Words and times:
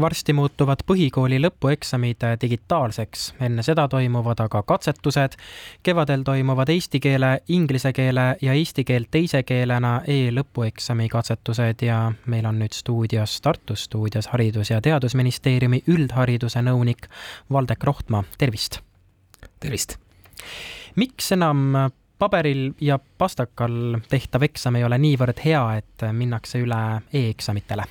varsti 0.00 0.32
muutuvad 0.32 0.82
põhikooli 0.86 1.40
lõpueksamid 1.42 2.24
digitaalseks, 2.40 3.34
enne 3.40 3.62
seda 3.62 3.88
toimuvad 3.88 4.40
aga 4.40 4.62
katsetused. 4.62 5.36
kevadel 5.82 6.22
toimuvad 6.22 6.68
eesti 6.68 7.00
keele, 7.00 7.38
inglise 7.48 7.92
keele 7.92 8.36
ja 8.42 8.54
eesti 8.54 8.84
keelt 8.84 9.10
teise 9.10 9.42
keelena 9.42 10.00
e-lõpueksami 10.06 11.08
katsetused 11.08 11.82
ja 11.82 12.12
meil 12.26 12.46
on 12.46 12.58
nüüd 12.58 12.72
stuudios, 12.72 13.40
Tartus 13.40 13.84
stuudios 13.84 14.28
Haridus- 14.28 14.70
ja 14.70 14.80
Teadusministeeriumi 14.80 15.82
üldhariduse 15.86 16.62
nõunik 16.62 17.08
Valdek 17.52 17.84
Rohtma, 17.84 18.24
tervist! 18.38 18.80
tervist! 19.60 19.96
miks 20.96 21.32
enam 21.32 21.90
paberil 22.18 22.72
ja 22.80 22.98
pastakal 22.98 24.00
tehtav 24.08 24.42
eksam 24.42 24.76
ei 24.76 24.84
ole 24.84 24.98
niivõrd 24.98 25.44
hea, 25.44 25.62
et 25.78 26.10
minnakse 26.12 26.58
üle 26.58 26.82
e-eksamitele? 27.12 27.86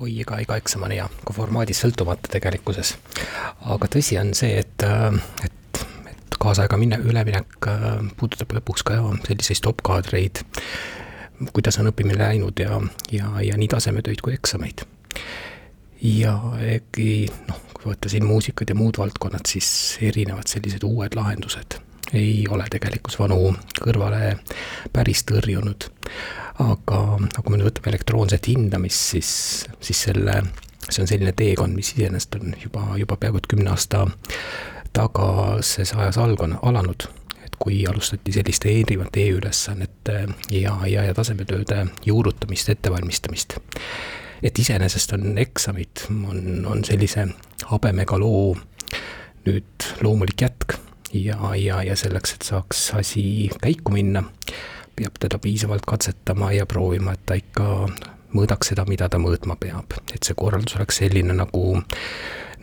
Oi, 0.00 0.14
ega 0.20 0.38
iga 0.42 0.56
eksam 0.60 0.86
on 0.86 0.94
hea, 0.94 1.06
ka 1.26 1.36
formaadist 1.36 1.84
sõltumata 1.84 2.30
tegelikkuses. 2.32 2.94
aga 3.74 3.90
tõsi 3.90 4.18
on 4.20 4.32
see, 4.36 4.58
et, 4.62 4.86
et, 5.44 5.84
et 6.10 6.38
kaasaega 6.40 6.78
minne, 6.80 6.98
üleminek 7.04 7.68
puudutab 8.18 8.56
lõpuks 8.58 8.86
ka 8.86 8.98
selliseid 9.26 9.60
stoppkaadreid, 9.62 10.42
kuidas 11.52 11.78
on 11.82 11.90
õppimine 11.92 12.18
läinud 12.20 12.60
ja, 12.60 12.80
ja, 13.12 13.30
ja 13.42 13.56
nii 13.60 13.70
tasemetöid 13.70 14.22
kui 14.24 14.34
eksameid. 14.34 14.84
ja 16.02 16.36
äkki 16.76 17.08
noh, 17.48 17.64
kui 17.72 17.92
võtta 17.92 18.10
siin 18.12 18.26
muusikad 18.28 18.70
ja 18.70 18.76
muud 18.78 18.98
valdkonnad, 18.98 19.46
siis 19.48 19.98
erinevad 20.02 20.50
sellised 20.50 20.84
uued 20.84 21.16
lahendused 21.16 21.80
ei 22.14 22.44
ole 22.50 22.66
tegelikkus 22.70 23.16
vanu 23.18 23.54
kõrvale 23.80 24.36
päris 24.92 25.24
tõrjunud. 25.26 25.88
Aga, 26.62 27.00
aga 27.18 27.42
kui 27.42 27.54
me 27.54 27.60
nüüd 27.60 27.70
võtame 27.70 27.92
elektroonset 27.94 28.48
hindamist, 28.50 29.10
siis, 29.14 29.32
siis 29.82 30.04
selle, 30.08 30.40
see 30.88 31.02
on 31.02 31.10
selline 31.10 31.34
teekond, 31.36 31.74
mis 31.76 31.94
iseenesest 31.96 32.38
on 32.38 32.54
juba, 32.62 32.86
juba 33.00 33.18
peaaegu 33.20 33.42
et 33.42 33.50
kümne 33.50 33.72
aasta 33.72 34.04
tagases 34.94 35.94
ajas 35.96 36.18
alganud, 36.22 36.60
alanud 36.62 37.08
et 37.44 37.56
kui 37.60 37.82
alustati 37.90 38.32
selliste 38.34 38.70
erinevate 38.70 39.24
e-ülesannete 39.26 40.20
ja, 40.54 40.76
ja, 40.88 41.04
ja 41.08 41.14
tasemetööde 41.14 41.86
juurutamist, 42.06 42.70
ettevalmistamist. 42.72 43.58
et 44.42 44.58
iseenesest 44.58 45.12
on 45.16 45.38
eksamid, 45.38 46.06
on, 46.10 46.66
on 46.70 46.84
sellise 46.84 47.26
habemega 47.70 48.18
loo 48.18 48.54
nüüd 49.44 49.88
loomulik 50.02 50.40
jätk 50.46 50.76
ja, 51.12 51.38
ja, 51.56 51.82
ja 51.82 51.96
selleks, 51.96 52.34
et 52.34 52.46
saaks 52.48 52.86
asi 52.98 53.50
käiku 53.62 53.92
minna, 53.94 54.24
peab 54.96 55.18
teda 55.20 55.38
piisavalt 55.42 55.86
katsetama 55.86 56.52
ja 56.52 56.66
proovima, 56.66 57.14
et 57.14 57.26
ta 57.26 57.38
ikka 57.38 57.88
mõõdaks 58.34 58.72
seda, 58.72 58.86
mida 58.88 59.08
ta 59.08 59.20
mõõtma 59.22 59.56
peab, 59.60 59.94
et 60.14 60.22
see 60.26 60.36
korraldus 60.38 60.76
oleks 60.78 61.02
selline 61.02 61.36
nagu 61.36 61.64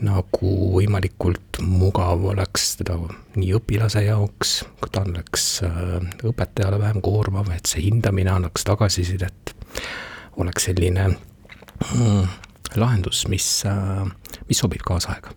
nagu 0.02 0.52
võimalikult 0.74 1.60
mugav 1.62 2.24
oleks 2.32 2.76
teda 2.80 2.96
nii 3.38 3.52
õpilase 3.60 4.02
jaoks, 4.08 4.54
ta 4.92 5.04
oleks 5.06 5.46
äh, 5.68 5.98
õpetajale 6.28 6.80
vähem 6.82 7.02
koormav, 7.06 7.52
et 7.54 7.70
see 7.70 7.86
hindamine 7.86 8.34
annaks 8.34 8.66
tagasisidet, 8.68 9.54
oleks 10.42 10.66
selline 10.70 11.12
mm, 11.12 12.24
lahendus, 12.82 13.28
mis, 13.32 13.48
äh, 13.70 14.08
mis 14.52 14.60
sobib 14.62 14.84
kaasaega 14.86 15.32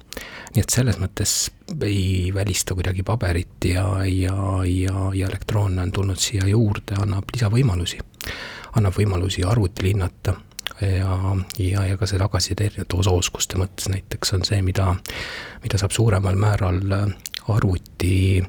nii 0.55 0.63
et 0.63 0.71
selles 0.71 0.99
mõttes 1.03 1.35
ei 1.83 2.31
välista 2.35 2.77
kuidagi 2.79 3.03
paberit 3.07 3.67
ja, 3.67 3.85
ja, 4.07 4.37
ja, 4.69 5.11
ja 5.15 5.29
elektroonne 5.29 5.83
on 5.83 5.93
tulnud 5.93 6.21
siia 6.21 6.47
juurde, 6.47 6.95
annab 7.01 7.31
lisavõimalusi. 7.35 7.99
annab 8.79 8.95
võimalusi 8.99 9.45
arvutil 9.47 9.91
hinnata 9.93 10.35
ja, 10.81 11.19
ja, 11.59 11.85
ja 11.89 11.99
ka 11.99 12.07
see 12.07 12.19
tagasiside 12.23 12.69
erinevate 12.71 12.99
osaoskuste 13.03 13.59
mõttes 13.59 13.91
näiteks 13.91 14.35
on 14.39 14.47
see, 14.47 14.63
mida, 14.63 14.95
mida 15.63 15.79
saab 15.79 15.95
suuremal 15.95 16.39
määral 16.39 16.81
arvuti 17.55 18.43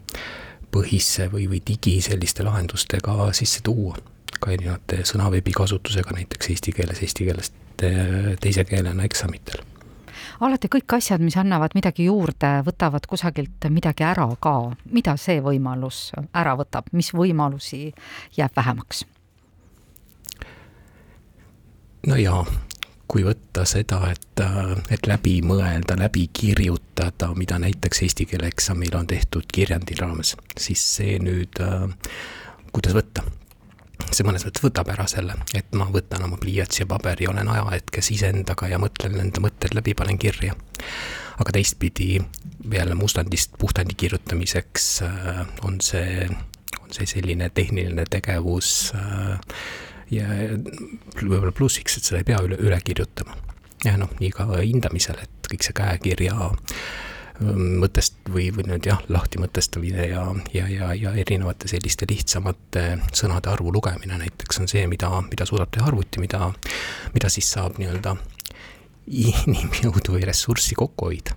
põhisse 0.71 1.29
või, 1.31 1.49
või 1.49 1.61
digi 1.65 1.99
selliste 2.05 2.45
lahendustega 2.45 3.31
sisse 3.33 3.63
tuua. 3.65 3.97
ka 4.39 4.51
erinevate 4.51 5.05
sõnaveebi 5.07 5.53
kasutusega 5.55 6.13
näiteks 6.13 6.49
eesti 6.53 6.71
keeles, 6.75 7.01
eesti 7.01 7.25
keelest 7.25 7.53
teise 8.41 8.63
keelena 8.63 9.03
eksamitel 9.03 9.63
alati 10.39 10.69
kõik 10.71 10.97
asjad, 10.97 11.23
mis 11.23 11.37
annavad 11.37 11.75
midagi 11.75 12.07
juurde, 12.09 12.59
võtavad 12.65 13.07
kusagilt 13.07 13.67
midagi 13.69 14.03
ära 14.03 14.27
ka. 14.39 14.75
mida 14.91 15.17
see 15.17 15.41
võimalus 15.41 16.11
ära 16.33 16.55
võtab, 16.55 16.91
mis 16.91 17.13
võimalusi 17.13 17.93
jääb 18.37 18.55
vähemaks? 18.55 19.05
no 22.07 22.15
jaa, 22.15 22.43
kui 23.07 23.23
võtta 23.25 23.65
seda, 23.65 24.01
et, 24.11 24.43
et 24.91 25.07
läbi 25.07 25.39
mõelda, 25.41 25.97
läbi 25.97 26.27
kirjutada, 26.33 27.31
mida 27.35 27.59
näiteks 27.59 28.03
eesti 28.05 28.27
keele 28.29 28.51
eksamil 28.51 28.95
on 28.97 29.07
tehtud 29.07 29.47
kirjandi 29.53 29.97
raames, 29.99 30.35
siis 30.57 30.83
see 30.97 31.17
nüüd, 31.19 31.61
kuidas 32.71 32.93
võtta, 32.97 33.25
see 34.11 34.25
mõnes 34.27 34.45
mõttes 34.47 34.63
võtab 34.63 34.89
ära 34.93 35.05
selle, 35.09 35.35
et 35.57 35.75
ma 35.77 35.87
võtan 35.91 36.25
oma 36.27 36.39
pliiatsi 36.41 36.83
ja 36.83 36.89
paberi, 36.89 37.27
olen 37.31 37.49
ajahetkes 37.51 38.11
iseendaga 38.15 38.69
ja 38.71 38.79
mõtlen 38.81 39.17
enda 39.21 39.43
mõtted 39.43 39.75
läbi, 39.77 39.95
panen 39.97 40.19
kirja. 40.21 40.55
aga 41.39 41.51
teistpidi 41.51 42.21
jälle 42.73 42.95
mustandist 42.95 43.57
puhtandi 43.59 43.93
kirjutamiseks 43.93 45.01
äh, 45.01 45.41
on 45.63 45.81
see, 45.81 46.29
on 46.81 46.93
see 46.95 47.05
selline 47.05 47.49
tehniline 47.49 48.05
tegevus 48.09 48.93
äh, 48.95 49.39
ja 50.11 50.27
võib-olla 51.21 51.51
plussiks, 51.55 51.97
et 51.97 52.07
seda 52.07 52.21
ei 52.21 52.27
pea 52.27 52.39
üle, 52.45 52.59
üle 52.61 52.79
kirjutama. 52.85 53.35
ja 53.85 53.97
noh, 53.97 54.11
nii 54.19 54.31
ka 54.33 54.47
hindamisel, 54.61 55.19
et 55.21 55.51
kõik 55.51 55.65
see 55.65 55.75
käekirja 55.77 56.37
mõtest 57.41 58.15
või, 58.31 58.47
või 58.55 58.67
nüüd 58.69 58.87
jah, 58.87 59.01
lahti 59.11 59.39
mõtestamine 59.41 60.07
ja, 60.07 60.23
ja, 60.53 60.67
ja, 60.71 60.93
ja 60.95 61.11
erinevate 61.19 61.67
selliste 61.67 62.07
lihtsamate 62.09 62.85
sõnade 63.13 63.51
arvu 63.51 63.73
lugemine 63.75 64.19
näiteks 64.21 64.61
on 64.61 64.71
see, 64.71 64.85
mida, 64.87 65.09
mida 65.27 65.47
suudab 65.47 65.73
teha 65.75 65.89
arvuti, 65.91 66.23
mida, 66.23 66.51
mida 67.13 67.31
siis 67.33 67.51
saab 67.51 67.79
nii-öelda 67.81 68.15
inimjõudu 69.05 70.15
või 70.15 70.25
ressurssi 70.25 70.77
kokku 70.79 71.11
hoida. 71.11 71.35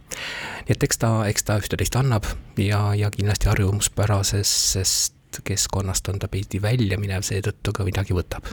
nii 0.69 0.77
et 0.77 0.87
eks 0.87 1.03
ta, 1.03 1.13
eks 1.29 1.45
ta 1.45 1.59
üht-teist 1.61 1.99
annab 2.01 2.29
ja, 2.57 2.95
ja 2.97 3.11
kindlasti 3.13 3.51
harjumuspärases 3.51 4.55
keskkonnast 5.45 6.09
on 6.09 6.19
ta 6.19 6.29
pildi 6.29 6.63
välja 6.63 6.99
minev, 6.99 7.27
seetõttu 7.27 7.75
ka 7.77 7.85
midagi 7.85 8.17
võtab 8.17 8.49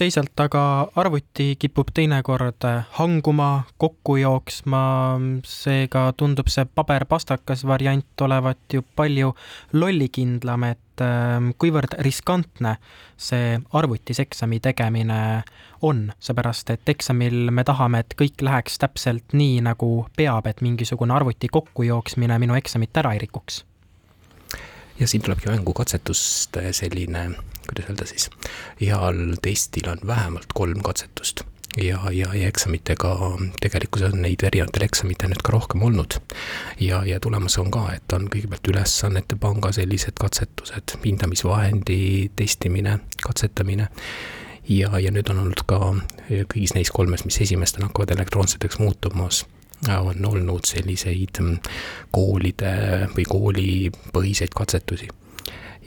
teisalt 0.00 0.40
aga 0.40 0.62
arvuti 1.00 1.54
kipub 1.60 1.90
teinekord 1.94 2.64
hanguma, 2.96 3.66
kokku 3.80 4.16
jooksma, 4.20 4.82
seega 5.44 6.06
tundub 6.16 6.48
see 6.52 6.64
paberpastakas 6.64 7.66
variant 7.68 8.24
olevat 8.24 8.72
ju 8.72 8.84
palju 8.96 9.34
lollikindlam, 9.76 10.64
et 10.72 11.04
ähm, 11.04 11.52
kuivõrd 11.60 11.98
riskantne 12.06 12.76
see 13.20 13.58
arvutis 13.76 14.22
eksami 14.24 14.60
tegemine 14.64 15.20
on, 15.84 16.06
seepärast 16.20 16.72
et 16.72 16.94
eksamil 16.94 17.52
me 17.52 17.64
tahame, 17.68 18.00
et 18.00 18.16
kõik 18.16 18.40
läheks 18.46 18.80
täpselt 18.80 19.36
nii, 19.36 19.60
nagu 19.68 20.06
peab, 20.16 20.48
et 20.48 20.64
mingisugune 20.64 21.16
arvuti 21.16 21.52
kokkujooksmine 21.52 22.40
minu 22.40 22.56
eksamit 22.56 23.02
ära 23.02 23.12
ei 23.16 23.20
rikuks. 23.26 23.64
Ja 25.00 25.08
siin 25.08 25.22
tulebki 25.24 25.48
mängu 25.48 25.72
katsetuste 25.76 26.72
selline, 26.76 27.30
kuidas 27.70 27.90
öelda 27.90 28.10
siis, 28.10 28.28
heal 28.80 29.22
testil 29.42 29.88
on 29.92 30.04
vähemalt 30.06 30.52
kolm 30.54 30.82
katsetust 30.84 31.44
ja, 31.76 31.98
ja, 32.12 32.34
ja 32.34 32.48
eksamitega 32.48 33.14
tegelikkuses 33.60 34.12
on 34.12 34.22
neid 34.22 34.42
erinevatel 34.46 34.86
eksamitel 34.86 35.30
nüüd 35.30 35.44
ka 35.46 35.54
rohkem 35.54 35.82
olnud. 35.86 36.18
ja, 36.80 37.02
ja 37.06 37.20
tulemas 37.20 37.58
on 37.62 37.70
ka, 37.70 37.86
et 37.94 38.12
on 38.16 38.26
kõigepealt 38.32 38.72
ülesannete 38.72 39.38
panga 39.40 39.72
sellised 39.72 40.18
katsetused, 40.20 40.96
hindamisvahendi 41.04 42.30
testimine, 42.36 42.98
katsetamine. 43.22 43.88
ja, 44.68 44.98
ja 44.98 45.14
nüüd 45.14 45.30
on 45.30 45.44
olnud 45.44 45.64
ka 45.66 45.80
kõigis 46.28 46.74
neis 46.74 46.90
kolmes, 46.90 47.24
mis 47.24 47.40
esimestena 47.46 47.90
hakkavad 47.90 48.16
elektroonseteks 48.18 48.78
muutumas 48.82 49.44
on 49.88 50.26
olnud 50.26 50.66
selliseid 50.68 51.40
mm, 51.40 51.56
koolide 52.12 52.72
või 53.14 53.24
koolipõhiseid 53.24 54.52
katsetusi. 54.56 55.08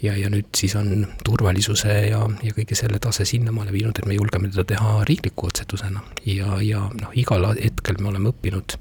Ja, 0.03 0.15
ja 0.17 0.29
nüüd 0.31 0.50
siis 0.57 0.75
on 0.79 1.07
turvalisuse 1.25 1.94
ja, 2.09 2.21
ja 2.44 2.55
kõige 2.55 2.75
selle 2.77 3.00
tase 3.03 3.25
sinnamaale 3.27 3.73
viinud, 3.73 3.97
et 4.00 4.09
me 4.09 4.17
julgeme 4.17 4.50
teda 4.51 4.65
teha 4.73 4.95
riikliku 5.09 5.47
katsetusena. 5.47 6.03
ja, 6.25 6.57
ja 6.61 6.83
noh, 7.00 7.13
igal 7.19 7.47
hetkel 7.55 8.01
me 8.01 8.11
oleme 8.11 8.33
õppinud, 8.33 8.77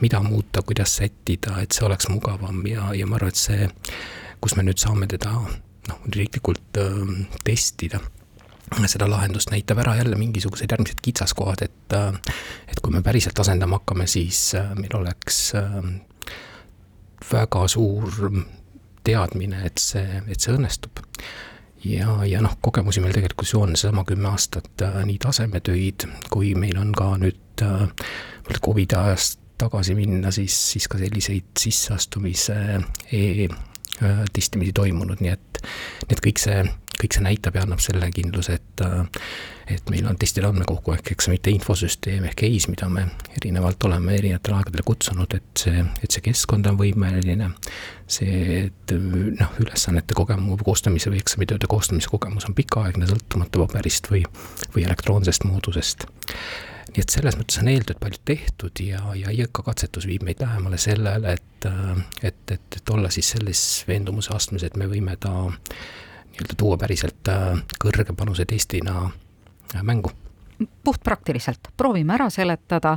mida 0.00 0.22
muuta, 0.24 0.62
kuidas 0.66 0.96
sättida, 1.00 1.58
et 1.62 1.76
see 1.76 1.86
oleks 1.86 2.08
mugavam 2.12 2.64
ja, 2.68 2.90
ja 2.96 3.06
ma 3.06 3.18
arvan, 3.20 3.34
et 3.34 3.40
see, 3.40 3.68
kus 4.40 4.56
me 4.56 4.66
nüüd 4.66 4.80
saame 4.82 5.08
teda 5.10 5.36
noh, 5.36 6.02
riiklikult 6.16 6.80
äh, 6.80 7.14
testida 7.44 8.00
seda 8.88 9.04
lahendust 9.10 9.50
näitab 9.52 9.82
ära 9.82 9.98
jälle 9.98 10.16
mingisugused 10.16 10.70
järgmised 10.70 11.02
kitsaskohad, 11.04 11.60
et, 11.66 11.94
et 12.72 12.80
kui 12.80 12.94
me 12.94 13.02
päriselt 13.04 13.38
asendama 13.38 13.82
hakkame, 13.82 14.06
siis 14.08 14.54
äh, 14.56 14.72
meil 14.78 14.96
oleks 14.96 15.52
äh, 15.60 15.76
väga 17.32 17.66
suur 17.68 18.32
teadmine, 19.04 19.64
et 19.66 19.82
see, 19.82 20.22
et 20.28 20.40
see 20.40 20.54
õnnestub. 20.54 21.02
ja, 21.84 22.16
ja 22.28 22.42
noh, 22.44 22.56
kogemusi 22.62 23.02
meil 23.02 23.14
tegelikult 23.16 23.52
ju 23.52 23.62
on, 23.64 23.76
seesama 23.76 24.04
kümme 24.08 24.30
aastat 24.30 24.84
äh, 24.86 25.00
nii 25.08 25.18
tasemetöid, 25.22 26.06
kui 26.30 26.54
meil 26.54 26.78
on 26.78 26.92
ka 26.96 27.14
nüüd 27.22 27.64
äh, 27.66 27.88
Covidi 28.62 28.98
ajast 28.98 29.40
tagasi 29.62 29.94
minna, 29.94 30.30
siis, 30.34 30.54
siis 30.72 30.88
ka 30.90 30.98
selliseid 30.98 31.52
sisseastumise 31.58 32.56
e-testimisi 33.14 34.72
toimunud, 34.74 35.22
nii 35.22 35.32
et, 35.34 35.62
nii 36.06 36.16
et 36.16 36.24
kõik 36.24 36.42
see 36.42 36.62
kõik 37.02 37.18
see 37.18 37.26
näitab 37.26 37.58
ja 37.58 37.66
annab 37.66 37.82
selle 37.82 38.08
kindluse, 38.14 38.58
et 38.60 38.86
et 39.72 39.90
meil 39.92 40.06
on 40.10 40.16
testide 40.18 40.46
andmekogu 40.48 40.94
ehk 40.96 41.12
eksamite 41.14 41.52
infosüsteem 41.54 42.26
ehk 42.28 42.44
EIS, 42.46 42.66
mida 42.72 42.88
me 42.92 43.04
erinevalt 43.36 43.84
oleme 43.88 44.16
erinevatel 44.18 44.56
aegadel 44.58 44.84
kutsunud, 44.86 45.36
et 45.38 45.62
see, 45.64 45.84
et 46.02 46.12
see 46.12 46.24
keskkond 46.26 46.66
on 46.68 46.78
võimeline, 46.80 47.52
see, 48.10 48.58
et 48.66 48.94
noh, 49.38 49.54
ülesannete 49.62 50.16
kogemus, 50.18 50.64
koostamise 50.66 51.12
või 51.12 51.22
eksamitööde 51.22 51.70
koostamise 51.70 52.10
kogemus 52.12 52.48
on 52.50 52.58
pikaaegne, 52.58 53.08
sõltumata 53.10 53.62
paberist 53.62 54.10
või, 54.12 54.26
või 54.74 54.86
elektroonsest 54.88 55.48
moodusest. 55.48 56.08
Nii 56.92 57.00
et 57.00 57.12
selles 57.14 57.38
mõttes 57.38 57.56
on 57.62 57.70
eeltööd 57.72 58.00
palju 58.02 58.20
tehtud 58.28 58.80
ja, 58.84 59.00
ja 59.16 59.32
IK 59.32 59.62
katsetus 59.64 60.04
viib 60.10 60.26
meid 60.26 60.42
lähemale 60.42 60.76
sellele, 60.82 61.38
et, 61.38 61.68
et, 62.20 62.42
et, 62.52 62.76
et 62.76 62.92
olla 62.92 63.08
siis 63.14 63.30
selles 63.32 63.62
veendumuse 63.88 64.34
astmes, 64.34 64.66
et 64.66 64.76
me 64.76 64.90
võime 64.90 65.16
ta 65.22 65.32
nii-öelda 66.32 66.58
tuua 66.58 66.76
päriselt 66.80 67.28
äh, 67.28 67.62
kõrge 67.82 68.14
panuse 68.16 68.46
testina 68.48 69.06
äh, 69.06 69.82
mängu. 69.82 70.10
Puhtpraktiliselt, 70.84 71.72
proovime 71.76 72.14
ära 72.14 72.28
seletada, 72.30 72.92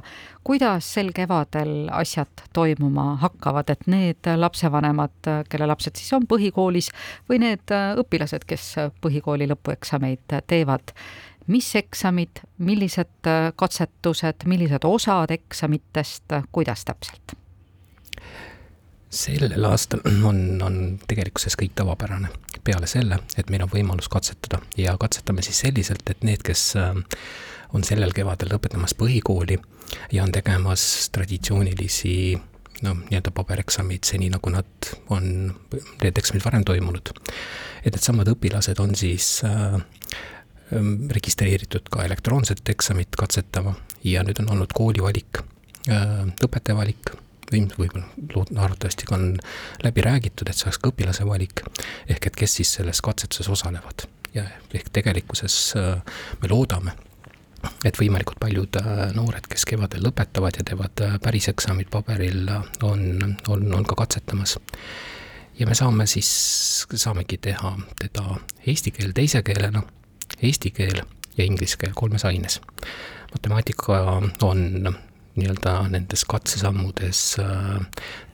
kuidas 0.46 0.86
sel 0.94 1.10
kevadel 1.16 1.88
asjad 1.98 2.44
toimuma 2.54 3.16
hakkavad, 3.24 3.72
et 3.74 3.88
need 3.90 4.30
lapsevanemad, 4.38 5.16
kelle 5.50 5.68
lapsed 5.72 5.98
siis 5.98 6.14
on 6.14 6.28
põhikoolis 6.30 6.92
või 7.30 7.40
need 7.42 7.74
õpilased, 7.74 8.46
kes 8.46 8.68
põhikooli 9.02 9.48
lõpueksameid 9.50 10.36
teevad, 10.46 10.94
mis 11.50 11.72
eksamid, 11.80 12.44
millised 12.58 13.32
katsetused, 13.58 14.46
millised 14.46 14.86
osad 14.86 15.34
eksamitest, 15.34 16.38
kuidas 16.52 16.86
täpselt? 16.86 17.34
sellel 19.16 19.66
aastal 19.70 20.04
on, 20.30 20.62
on 20.64 20.78
tegelikkuses 21.08 21.58
kõik 21.60 21.76
tavapärane, 21.80 22.32
peale 22.66 22.90
selle, 22.90 23.20
et 23.38 23.50
meil 23.54 23.64
on 23.66 23.72
võimalus 23.72 24.10
katsetada 24.12 24.62
ja 24.78 24.96
katsetame 25.02 25.46
siis 25.46 25.62
selliselt, 25.66 26.08
et 26.10 26.26
need, 26.28 26.44
kes 26.46 26.68
äh, 26.82 26.92
on 27.76 27.86
sellel 27.86 28.14
kevadel 28.16 28.52
lõpetamas 28.56 28.96
põhikooli 28.98 29.58
ja 30.14 30.24
on 30.26 30.34
tegemas 30.34 31.10
traditsioonilisi 31.16 32.16
noh, 32.84 33.02
nii-öelda 33.08 33.32
pabereksamid 33.36 34.08
seni, 34.08 34.30
nagu 34.34 34.52
nad 34.54 34.92
on, 35.14 35.28
need 36.04 36.22
eksamid 36.22 36.44
varem 36.46 36.66
toimunud. 36.68 37.12
et 37.86 37.94
needsamad 37.94 38.30
õpilased 38.34 38.80
on 38.82 38.96
siis 38.98 39.42
äh, 39.46 39.78
ähm, 40.74 40.96
registreeritud 41.12 41.92
ka 41.92 42.06
elektroonset 42.06 42.64
eksamit 42.70 43.16
katsetama 43.18 43.76
ja 44.04 44.24
nüüd 44.26 44.42
on 44.44 44.56
olnud 44.58 44.74
kooli 44.74 45.04
valik 45.06 45.44
äh,, 45.90 46.26
õpetaja 46.44 46.78
valik 46.78 47.14
ilmselt 47.54 47.80
võib-olla 47.80 48.66
arvatavasti 48.66 49.08
ka 49.10 49.16
on 49.16 49.34
läbi 49.84 50.04
räägitud, 50.06 50.50
et 50.50 50.58
see 50.58 50.70
oleks 50.70 50.82
ka 50.82 50.92
õpilase 50.92 51.26
valik, 51.28 51.64
ehk 52.10 52.30
et 52.30 52.38
kes 52.40 52.60
siis 52.60 52.74
selles 52.80 53.02
katsetuses 53.06 53.50
osalevad. 53.50 54.08
ja 54.36 54.44
ehk 54.74 54.90
tegelikkuses 54.92 55.74
äh, 55.80 56.02
me 56.42 56.48
loodame, 56.52 56.92
et 57.86 57.98
võimalikult 58.00 58.40
paljud 58.40 58.80
äh, 58.82 59.14
noored, 59.16 59.48
kes 59.50 59.66
kevadel 59.66 60.04
lõpetavad 60.04 60.60
ja 60.60 60.66
teevad 60.68 61.04
äh, 61.06 61.18
päris 61.24 61.48
eksamid 61.50 61.90
paberil, 61.92 62.50
on, 62.84 63.36
on, 63.48 63.74
on 63.74 63.86
ka 63.86 63.96
katsetamas. 63.96 64.58
ja 65.60 65.68
me 65.68 65.76
saame 65.76 66.08
siis, 66.08 66.30
saamegi 66.94 67.38
teha 67.38 67.78
teda 68.00 68.40
eesti 68.68 68.92
keel 68.92 69.16
teise 69.16 69.44
keelena, 69.44 69.84
eesti 70.42 70.72
keel 70.72 71.04
ja 71.38 71.44
inglise 71.44 71.78
keel 71.78 71.94
kolmes 71.96 72.26
aines. 72.26 72.62
matemaatika 73.32 74.02
on 74.42 74.96
nii-öelda 75.36 75.74
nendes 75.92 76.24
katsesammudes 76.30 77.22
äh, 77.40 77.80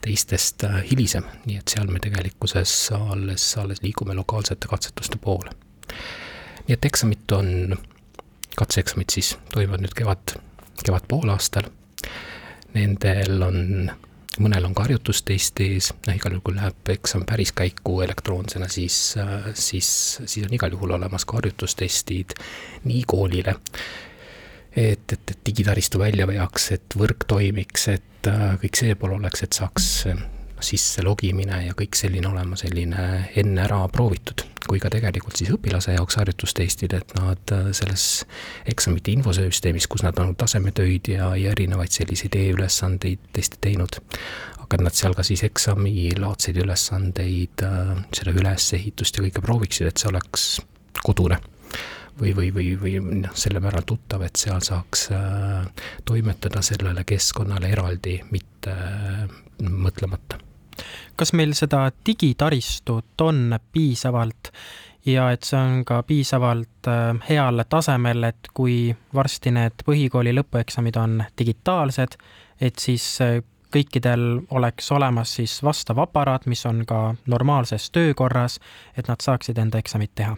teistest 0.04 0.64
äh, 0.64 0.82
hilisem, 0.90 1.26
nii 1.46 1.58
et 1.58 1.72
seal 1.74 1.90
me 1.90 2.00
tegelikkuses 2.02 2.74
alles, 2.96 3.46
alles 3.58 3.82
liigume 3.82 4.14
lokaalsete 4.14 4.70
katsetuste 4.70 5.18
poole. 5.22 5.50
nii 6.68 6.76
et 6.76 6.84
eksamid 6.86 7.34
on, 7.34 7.74
katseeksamid 8.56 9.10
siis 9.10 9.34
toimuvad 9.54 9.82
nüüd 9.82 9.96
kevad, 9.98 10.36
kevadpoolaastal. 10.84 11.66
Nendel 12.72 13.42
on, 13.44 13.90
mõnel 14.40 14.68
on 14.68 14.76
ka 14.76 14.86
harjutustest 14.86 15.60
ees, 15.60 15.90
noh 16.06 16.16
igal 16.16 16.38
juhul 16.38 16.56
läheb 16.56 16.94
eksam 16.94 17.26
päris 17.28 17.50
käiku 17.56 17.98
elektroonsena, 18.06 18.70
siis, 18.70 19.16
äh, 19.18 19.50
siis, 19.58 19.90
siis 20.22 20.46
on 20.46 20.54
igal 20.54 20.78
juhul 20.78 20.94
olemas 21.00 21.26
ka 21.26 21.40
harjutustestid 21.42 22.38
nii 22.86 23.04
koolile 23.10 23.58
et, 24.76 25.12
et, 25.12 25.30
et 25.30 25.40
digitaristu 25.46 26.00
välja 26.00 26.26
veaks, 26.28 26.70
et 26.76 26.96
võrk 26.98 27.26
toimiks, 27.28 27.88
et 27.92 28.30
äh, 28.30 28.54
kõik 28.62 28.78
see 28.78 28.94
pool 28.98 29.16
oleks, 29.18 29.44
et 29.44 29.58
saaks 29.58 29.88
äh, 30.10 30.22
sisse 30.62 31.02
logimine 31.02 31.58
ja 31.66 31.74
kõik 31.76 31.98
selline 31.98 32.28
olema 32.30 32.56
selline 32.56 33.06
enne 33.36 33.64
ära 33.64 33.80
proovitud, 33.92 34.44
kui 34.68 34.78
ka 34.80 34.92
tegelikult 34.94 35.40
siis 35.40 35.50
õpilase 35.52 35.96
jaoks 35.96 36.20
harjutustestid, 36.20 36.96
et 36.96 37.14
nad 37.18 37.54
äh, 37.54 37.68
selles 37.76 38.06
eksamite 38.70 39.12
infosüsteemis, 39.16 39.90
kus 39.90 40.06
nad 40.06 40.18
on 40.22 40.34
tasemetöid 40.38 41.12
ja, 41.16 41.32
ja 41.36 41.52
erinevaid 41.52 41.92
selliseid 41.92 42.38
e-ülesandeid 42.40 43.28
testi 43.36 43.60
teinud, 43.60 44.00
aga 44.62 44.78
et 44.78 44.86
nad 44.88 44.96
seal 44.96 45.16
ka 45.18 45.26
siis 45.26 45.44
eksamilaadseid 45.50 46.62
ülesandeid, 46.64 47.66
selle 48.16 48.36
ülesehitust 48.40 49.18
ja 49.18 49.26
kõike 49.26 49.44
prooviksid, 49.44 49.90
et 49.90 50.00
see 50.00 50.08
oleks 50.08 50.54
kodune 51.02 51.42
või, 52.20 52.36
või, 52.36 52.50
või, 52.54 52.68
või 52.80 52.94
noh, 53.22 53.34
selle 53.34 53.60
määral 53.60 53.84
tuttav, 53.86 54.22
et 54.26 54.36
seal 54.36 54.62
saaks 54.64 55.08
äh, 55.14 55.66
toimetada 56.04 56.62
sellele 56.62 57.04
keskkonnale 57.08 57.72
eraldi, 57.72 58.20
mitte 58.30 58.72
äh, 58.72 59.26
mõtlemata. 59.62 60.38
kas 61.16 61.32
meil 61.32 61.54
seda 61.54 61.90
digitaristut 62.06 63.20
on 63.20 63.58
piisavalt 63.72 64.52
ja 65.06 65.30
et 65.32 65.42
see 65.42 65.58
on 65.58 65.84
ka 65.84 66.02
piisavalt 66.02 66.88
äh, 66.88 67.16
heal 67.28 67.64
tasemel, 67.68 68.24
et 68.24 68.52
kui 68.54 68.94
varsti 69.14 69.50
need 69.50 69.84
põhikooli 69.86 70.34
lõpueksamid 70.34 70.98
on 71.00 71.22
digitaalsed, 71.38 72.16
et 72.60 72.78
siis 72.78 73.18
kõikidel 73.72 74.42
oleks 74.50 74.92
olemas 74.92 75.34
siis 75.34 75.62
vastav 75.64 75.98
aparaat, 75.98 76.46
mis 76.46 76.66
on 76.66 76.84
ka 76.86 77.14
normaalses 77.26 77.90
töökorras, 77.90 78.58
et 78.96 79.08
nad 79.08 79.20
saaksid 79.24 79.58
enda 79.58 79.80
eksamit 79.80 80.12
teha 80.14 80.36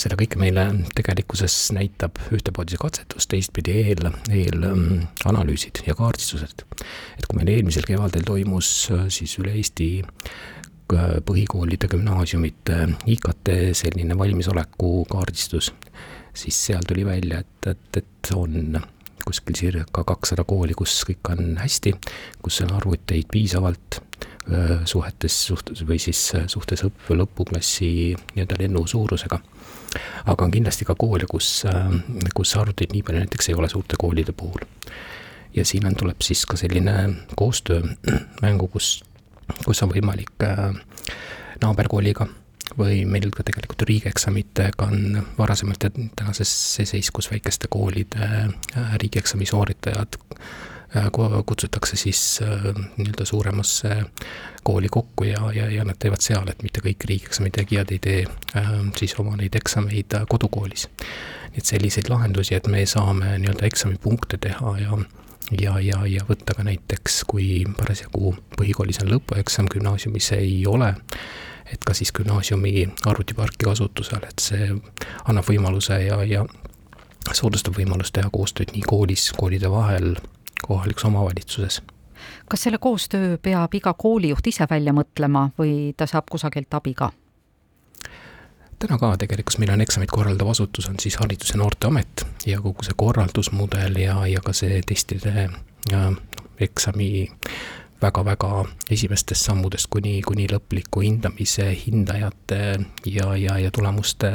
seda 0.00 0.16
kõike 0.18 0.38
meile 0.40 0.66
tegelikkuses 0.96 1.54
näitab 1.76 2.18
ühtepoodi 2.34 2.74
see 2.74 2.82
katsetus, 2.82 3.28
teistpidi 3.30 3.76
eel, 3.82 4.10
eelanalüüsid 4.28 5.82
ja 5.86 5.96
kaardistused. 5.98 6.64
et 7.18 7.26
kui 7.26 7.38
meil 7.38 7.54
eelmisel 7.54 7.86
kevadel 7.88 8.26
toimus 8.26 8.90
äh, 8.92 9.06
siis 9.12 9.38
üle 9.40 9.54
Eesti 9.56 9.88
äh, 10.02 11.16
põhikoolide, 11.26 11.88
gümnaasiumite 11.92 12.82
IKT 13.16 13.54
selline 13.76 14.18
valmisoleku 14.18 14.92
kaardistus, 15.10 15.72
siis 16.36 16.60
seal 16.68 16.84
tuli 16.88 17.06
välja, 17.06 17.40
et, 17.40 17.72
et, 17.72 18.02
et 18.02 18.34
on 18.36 18.78
kuskil 19.26 19.56
circa 19.58 20.04
kakssada 20.06 20.44
kooli, 20.46 20.76
kus 20.78 21.00
kõik 21.08 21.32
on 21.32 21.56
hästi, 21.58 21.96
kus 22.42 22.60
on 22.62 22.76
arvuteid 22.76 23.26
piisavalt, 23.32 24.00
suhetes, 24.84 25.34
suhtes 25.46 25.80
või 25.88 25.98
siis 25.98 26.20
suhtes 26.46 26.84
õppe 26.86 27.16
lõpuklassi 27.18 27.88
nii-öelda 28.14 28.60
lennu 28.60 28.84
suurusega 28.86 29.40
aga 30.26 30.44
on 30.44 30.54
kindlasti 30.54 30.86
ka 30.86 30.94
koole, 30.98 31.26
kus, 31.30 31.64
äh, 31.68 31.92
kus 32.34 32.54
arvuteid 32.58 32.94
nii 32.94 33.04
palju 33.06 33.24
näiteks 33.24 33.50
ei 33.50 33.58
ole 33.58 33.68
suurte 33.72 33.98
koolide 33.98 34.32
puhul. 34.32 34.64
ja 35.56 35.64
siin 35.64 35.86
on, 35.86 35.94
tuleb 35.96 36.20
siis 36.22 36.44
ka 36.46 36.56
selline 36.56 36.94
koostöö 37.36 37.80
mängu, 38.44 38.68
kus, 38.68 39.04
kus 39.64 39.82
on 39.82 39.92
võimalik 39.92 40.44
äh, 40.44 40.74
naaberkooliga 41.62 42.28
või 42.76 43.04
meil 43.08 43.30
ka 43.32 43.46
tegelikult 43.46 43.86
riigieksamitega 43.88 44.88
on 44.90 45.22
varasemalt 45.38 45.86
ja 45.86 45.90
tänases 46.16 46.52
seis, 46.76 47.10
kus 47.10 47.30
väikeste 47.30 47.70
koolide 47.72 48.26
äh, 48.26 48.96
riigieksami 49.00 49.46
sooritajad 49.48 50.18
Äh, 50.18 50.75
kutsutakse 51.46 51.96
siis 51.96 52.40
äh, 52.42 52.74
nii-öelda 52.96 53.24
suuremasse 53.24 53.88
kooli 54.62 54.88
kokku 54.90 55.24
ja, 55.24 55.52
ja, 55.54 55.70
ja 55.70 55.84
nad 55.84 55.98
teevad 55.98 56.20
seal, 56.24 56.48
et 56.48 56.62
mitte 56.62 56.82
kõik 56.84 57.06
riigieksami 57.08 57.50
tegijad 57.54 57.92
ei 57.94 57.98
tee 57.98 58.24
äh, 58.56 58.72
siis 58.98 59.14
oma 59.20 59.36
neid 59.36 59.54
eksameid 59.54 60.18
kodukoolis. 60.28 60.88
et 61.56 61.64
selliseid 61.64 62.08
lahendusi, 62.08 62.54
et 62.54 62.66
me 62.66 62.86
saame 62.86 63.38
nii-öelda 63.38 63.66
eksamipunkte 63.66 64.38
teha 64.38 64.78
ja 64.78 64.98
ja, 65.60 65.78
ja, 65.80 66.02
ja 66.06 66.24
võtta 66.28 66.54
ka 66.56 66.64
näiteks, 66.66 67.22
kui 67.30 67.64
parasjagu 67.78 68.34
põhikoolis 68.58 69.00
on 69.04 69.12
lõpueksam, 69.14 69.68
gümnaasiumis 69.70 70.32
ei 70.36 70.64
ole, 70.66 70.92
et 71.72 71.84
ka 71.86 71.94
siis 71.94 72.12
gümnaasiumi 72.12 72.88
arvutiparki 73.06 73.68
kasutusel, 73.68 74.24
et 74.26 74.42
see 74.42 74.70
annab 75.24 75.46
võimaluse 75.48 76.00
ja, 76.02 76.22
ja 76.26 76.44
soodustab 77.34 77.78
võimalust 77.78 78.14
teha 78.16 78.30
koostööd 78.32 78.74
nii 78.74 78.84
koolis, 78.86 79.30
koolide 79.36 79.70
vahel, 79.70 80.14
kohalikus 80.62 81.04
omavalitsuses. 81.04 81.82
kas 82.48 82.62
selle 82.62 82.78
koostöö 82.78 83.38
peab 83.42 83.74
iga 83.74 83.94
koolijuht 83.94 84.46
ise 84.46 84.66
välja 84.70 84.92
mõtlema 84.92 85.50
või 85.58 85.92
ta 85.96 86.06
saab 86.06 86.30
kusagilt 86.30 86.74
abi 86.74 86.94
ka? 86.94 87.10
täna 88.78 88.98
ka 88.98 89.16
tegelikult 89.16 89.58
meil 89.58 89.72
on 89.72 89.80
eksamit 89.80 90.10
korraldav 90.12 90.48
asutus, 90.52 90.88
on 90.88 91.00
siis 91.00 91.16
Haridus- 91.16 91.52
ja 91.54 91.58
Noorteamet 91.58 92.26
ja 92.46 92.60
kogu 92.60 92.84
see 92.84 92.96
korraldusmudel 92.96 93.96
ja, 94.00 94.26
ja 94.26 94.40
ka 94.40 94.52
see 94.52 94.80
testide 94.86 95.48
ja 95.90 96.12
eksami 96.60 97.28
väga-väga 98.02 98.64
esimestest 98.90 99.48
sammudest 99.48 99.88
kuni, 99.90 100.20
kuni 100.22 100.46
lõpliku 100.50 101.00
hindamise, 101.04 101.70
hindajate 101.86 102.60
ja, 103.06 103.32
ja, 103.36 103.58
ja 103.58 103.70
tulemuste 103.70 104.32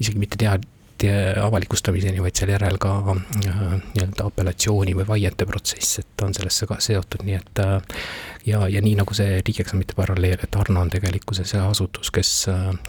isegi 0.00 0.18
mitte 0.18 0.38
tead-, 1.00 1.38
avalikustamiseni, 1.42 2.22
vaid 2.22 2.38
seal 2.38 2.52
järel 2.54 2.78
ka 2.82 2.94
äh, 3.12 3.60
nii-öelda 3.94 4.28
apellatsiooni 4.28 4.96
või 4.98 5.06
vaiete 5.08 5.46
protsess, 5.48 6.00
et 6.02 6.24
on 6.26 6.34
sellesse 6.36 6.68
ka 6.70 6.78
seotud, 6.82 7.24
nii 7.26 7.38
et 7.38 7.62
äh, 7.64 8.00
ja, 8.48 8.62
ja 8.70 8.82
nii 8.84 8.96
nagu 8.98 9.16
see 9.16 9.38
riigieksamite 9.40 9.96
paralleel, 9.98 10.38
et 10.42 10.58
Arno 10.58 10.82
on 10.84 10.92
tegelikkuses 10.92 11.54
asutus, 11.62 12.12
kes, 12.14 12.32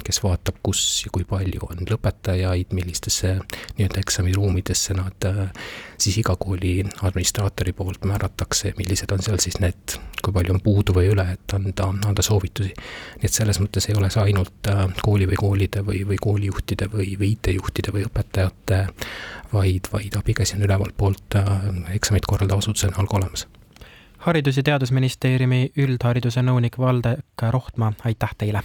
kes 0.05 0.23
vaatab, 0.23 0.61
kus 0.63 0.83
ja 1.05 1.13
kui 1.13 1.27
palju 1.29 1.69
on 1.69 1.85
lõpetajaid, 1.89 2.73
millistesse 2.75 3.35
nii-öelda 3.77 4.03
eksamiruumidesse 4.03 4.97
nad 4.97 5.29
siis 5.99 6.19
iga 6.21 6.35
kooli 6.39 6.79
administraatori 7.01 7.73
poolt 7.75 8.07
määratakse, 8.07 8.73
millised 8.77 9.11
on 9.15 9.23
seal 9.23 9.41
siis 9.43 9.59
need, 9.63 9.99
kui 10.25 10.33
palju 10.35 10.55
on 10.55 10.63
puudu 10.63 10.95
või 10.95 11.11
üle, 11.13 11.25
et 11.35 11.55
anda, 11.55 11.89
anda 12.07 12.25
soovitusi. 12.25 12.73
nii 13.19 13.29
et 13.29 13.35
selles 13.35 13.59
mõttes 13.61 13.89
ei 13.89 13.97
ole 13.97 14.09
see 14.13 14.23
ainult 14.29 14.71
kooli 15.01 15.27
või 15.29 15.39
koolide 15.39 15.85
või, 15.85 16.03
või 16.07 16.19
koolijuhtide 16.21 16.89
või, 16.93 17.13
või 17.19 17.33
IT-juhtide 17.35 17.93
või 17.95 18.07
õpetajate, 18.09 18.81
vaid, 19.53 19.91
vaid 19.93 20.19
abikäsi 20.19 20.57
on 20.57 20.67
ülevalt 20.67 20.97
poolt 20.97 21.39
eksamit 21.93 22.27
korraldava 22.27 22.63
asutuse 22.63 22.91
näol 22.91 23.07
ka 23.09 23.21
olemas 23.21 23.47
haridus- 24.19 24.57
ja 24.57 24.63
Teadusministeeriumi 24.63 25.71
üldhariduse 25.77 26.43
nõunik 26.43 26.77
Valdek 26.79 27.47
Rohtma, 27.51 27.93
aitäh 28.03 28.35
teile! 28.37 28.63